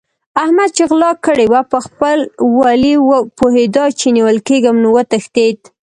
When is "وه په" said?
1.51-1.79